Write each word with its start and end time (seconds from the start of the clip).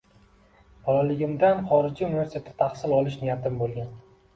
Bolaligimdan 0.87 1.63
xorijiy 1.69 2.09
universitetda 2.11 2.59
tahsil 2.67 3.01
olish 3.03 3.23
niyatim 3.25 3.65
bo‘lgan. 3.67 3.99